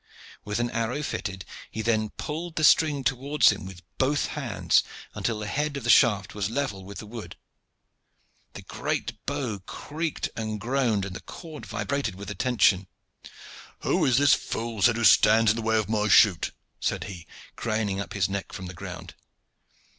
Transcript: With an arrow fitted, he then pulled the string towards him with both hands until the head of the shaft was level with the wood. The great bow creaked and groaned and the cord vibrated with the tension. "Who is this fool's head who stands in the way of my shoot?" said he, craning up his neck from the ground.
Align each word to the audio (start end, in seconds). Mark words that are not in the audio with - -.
With 0.43 0.59
an 0.59 0.71
arrow 0.71 1.03
fitted, 1.03 1.45
he 1.69 1.83
then 1.83 2.09
pulled 2.09 2.55
the 2.55 2.63
string 2.63 3.03
towards 3.03 3.51
him 3.51 3.67
with 3.67 3.83
both 3.99 4.25
hands 4.33 4.81
until 5.13 5.37
the 5.37 5.45
head 5.45 5.77
of 5.77 5.83
the 5.83 5.91
shaft 5.91 6.33
was 6.33 6.49
level 6.49 6.83
with 6.83 6.97
the 6.97 7.05
wood. 7.05 7.35
The 8.53 8.63
great 8.63 9.23
bow 9.27 9.59
creaked 9.59 10.29
and 10.35 10.59
groaned 10.59 11.05
and 11.05 11.15
the 11.15 11.19
cord 11.21 11.67
vibrated 11.67 12.15
with 12.15 12.29
the 12.29 12.33
tension. 12.35 12.87
"Who 13.81 14.03
is 14.03 14.17
this 14.17 14.33
fool's 14.33 14.87
head 14.87 14.95
who 14.95 15.03
stands 15.03 15.51
in 15.51 15.55
the 15.55 15.61
way 15.61 15.77
of 15.77 15.87
my 15.87 16.07
shoot?" 16.07 16.49
said 16.79 17.03
he, 17.03 17.27
craning 17.55 17.99
up 17.99 18.13
his 18.13 18.27
neck 18.27 18.53
from 18.53 18.65
the 18.65 18.73
ground. 18.73 19.13